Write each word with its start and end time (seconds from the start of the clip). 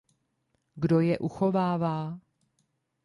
Kdo 0.75 0.99
je 0.99 1.19
uchovává? 1.19 2.19